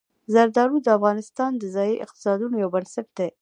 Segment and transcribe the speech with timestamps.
[0.33, 3.29] زردالو د افغانستان د ځایي اقتصادونو یو بنسټ دی.